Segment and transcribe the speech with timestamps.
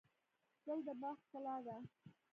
[0.65, 1.75] ګل د باغ ښکلا ده.